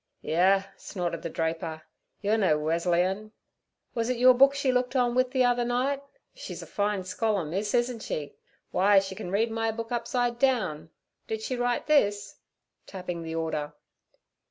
'Yuh!' 0.23 0.63
snorted 0.77 1.21
the 1.21 1.29
draper; 1.29 1.83
'you're 2.21 2.35
no 2.35 2.57
Weserleyan. 2.57 3.33
Was 3.93 4.09
it 4.09 4.17
your 4.17 4.33
book 4.33 4.55
she 4.55 4.71
looked 4.71 4.95
on 4.95 5.13
with 5.13 5.29
the 5.29 5.45
other 5.45 5.63
night? 5.63 6.01
She's 6.33 6.63
a 6.63 6.65
fine 6.65 7.03
scholar, 7.03 7.45
miss, 7.45 7.75
isn't 7.75 8.01
she? 8.01 8.33
Why, 8.71 8.97
she 8.97 9.13
can 9.13 9.29
read 9.29 9.51
my 9.51 9.69
book 9.71 9.91
upside 9.91 10.39
down. 10.39 10.89
Did 11.27 11.43
she 11.43 11.55
write 11.55 11.85
this?' 11.85 12.39
tapping 12.87 13.21
the 13.21 13.35
order. 13.35 13.73